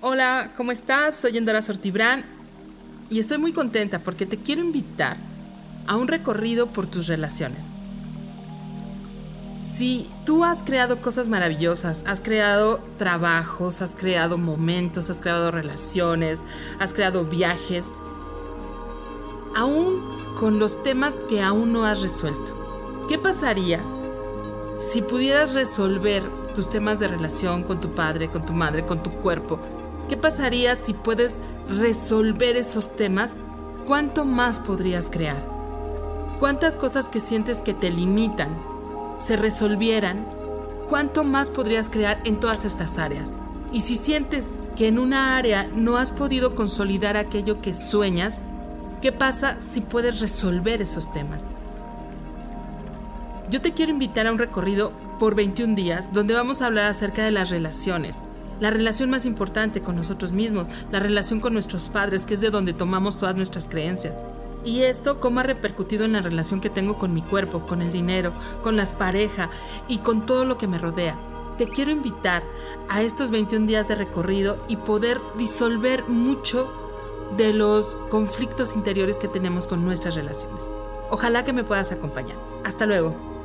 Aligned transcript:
Hola, 0.00 0.52
¿cómo 0.56 0.70
estás? 0.70 1.16
Soy 1.16 1.38
Endora 1.38 1.60
Sortibrán 1.60 2.24
y 3.10 3.18
estoy 3.18 3.38
muy 3.38 3.52
contenta 3.52 4.00
porque 4.00 4.26
te 4.26 4.38
quiero 4.38 4.62
invitar 4.62 5.16
a 5.88 5.96
un 5.96 6.06
recorrido 6.06 6.68
por 6.68 6.86
tus 6.86 7.08
relaciones. 7.08 7.74
Si 9.58 10.08
tú 10.24 10.44
has 10.44 10.62
creado 10.62 11.00
cosas 11.00 11.28
maravillosas, 11.28 12.04
has 12.06 12.20
creado 12.20 12.78
trabajos, 12.96 13.82
has 13.82 13.96
creado 13.96 14.38
momentos, 14.38 15.10
has 15.10 15.18
creado 15.18 15.50
relaciones, 15.50 16.44
has 16.78 16.92
creado 16.92 17.24
viajes, 17.24 17.92
aún 19.56 20.00
con 20.38 20.60
los 20.60 20.80
temas 20.84 21.16
que 21.28 21.42
aún 21.42 21.72
no 21.72 21.84
has 21.84 22.02
resuelto, 22.02 23.06
¿qué 23.08 23.18
pasaría 23.18 23.82
si 24.78 25.02
pudieras 25.02 25.54
resolver 25.54 26.22
tus 26.54 26.70
temas 26.70 27.00
de 27.00 27.08
relación 27.08 27.64
con 27.64 27.80
tu 27.80 27.96
padre, 27.96 28.30
con 28.30 28.46
tu 28.46 28.52
madre, 28.52 28.86
con 28.86 29.02
tu 29.02 29.10
cuerpo? 29.10 29.58
¿Qué 30.08 30.16
pasaría 30.16 30.74
si 30.74 30.94
puedes 30.94 31.36
resolver 31.68 32.56
esos 32.56 32.96
temas? 32.96 33.36
¿Cuánto 33.86 34.24
más 34.24 34.58
podrías 34.58 35.10
crear? 35.10 35.46
¿Cuántas 36.38 36.76
cosas 36.76 37.10
que 37.10 37.20
sientes 37.20 37.60
que 37.60 37.74
te 37.74 37.90
limitan 37.90 38.56
se 39.18 39.36
resolvieran? 39.36 40.26
¿Cuánto 40.88 41.24
más 41.24 41.50
podrías 41.50 41.90
crear 41.90 42.20
en 42.24 42.40
todas 42.40 42.64
estas 42.64 42.96
áreas? 42.96 43.34
Y 43.70 43.82
si 43.82 43.96
sientes 43.96 44.58
que 44.76 44.88
en 44.88 44.98
una 44.98 45.36
área 45.36 45.68
no 45.74 45.98
has 45.98 46.10
podido 46.10 46.54
consolidar 46.54 47.18
aquello 47.18 47.60
que 47.60 47.74
sueñas, 47.74 48.40
¿qué 49.02 49.12
pasa 49.12 49.60
si 49.60 49.82
puedes 49.82 50.20
resolver 50.20 50.80
esos 50.80 51.12
temas? 51.12 51.50
Yo 53.50 53.60
te 53.60 53.72
quiero 53.72 53.92
invitar 53.92 54.26
a 54.26 54.32
un 54.32 54.38
recorrido 54.38 54.92
por 55.18 55.34
21 55.34 55.74
días 55.74 56.14
donde 56.14 56.32
vamos 56.32 56.62
a 56.62 56.66
hablar 56.66 56.86
acerca 56.86 57.24
de 57.24 57.30
las 57.30 57.50
relaciones, 57.50 58.22
la 58.60 58.70
relación 58.70 59.10
más 59.10 59.26
importante 59.26 59.82
con 59.82 59.96
nosotros 59.96 60.32
mismos, 60.32 60.66
la 60.90 61.00
relación 61.00 61.40
con 61.40 61.52
nuestros 61.52 61.88
padres, 61.90 62.24
que 62.24 62.34
es 62.34 62.40
de 62.40 62.50
donde 62.50 62.72
tomamos 62.72 63.16
todas 63.16 63.36
nuestras 63.36 63.68
creencias. 63.68 64.14
Y 64.64 64.82
esto 64.82 65.20
cómo 65.20 65.40
ha 65.40 65.44
repercutido 65.44 66.04
en 66.04 66.12
la 66.12 66.22
relación 66.22 66.60
que 66.60 66.70
tengo 66.70 66.98
con 66.98 67.14
mi 67.14 67.22
cuerpo, 67.22 67.66
con 67.66 67.80
el 67.82 67.92
dinero, 67.92 68.32
con 68.62 68.76
la 68.76 68.86
pareja 68.86 69.50
y 69.86 69.98
con 69.98 70.26
todo 70.26 70.44
lo 70.44 70.58
que 70.58 70.66
me 70.66 70.78
rodea. 70.78 71.16
Te 71.56 71.68
quiero 71.68 71.90
invitar 71.90 72.42
a 72.88 73.02
estos 73.02 73.30
21 73.30 73.66
días 73.66 73.88
de 73.88 73.94
recorrido 73.94 74.64
y 74.68 74.76
poder 74.76 75.20
disolver 75.36 76.08
mucho 76.08 76.70
de 77.36 77.52
los 77.52 77.96
conflictos 78.10 78.76
interiores 78.76 79.18
que 79.18 79.28
tenemos 79.28 79.66
con 79.66 79.84
nuestras 79.84 80.14
relaciones. 80.14 80.70
Ojalá 81.10 81.44
que 81.44 81.52
me 81.52 81.64
puedas 81.64 81.92
acompañar. 81.92 82.36
Hasta 82.64 82.86
luego. 82.86 83.37